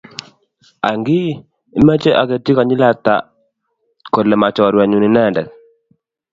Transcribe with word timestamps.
Ang'ii, 0.89 1.29
imoche 1.79 2.11
aketchi 2.21 2.51
konyil 2.57 2.81
ata 2.91 3.15
kole 4.13 4.35
machorwenyu 4.41 4.97
inendet? 5.07 5.49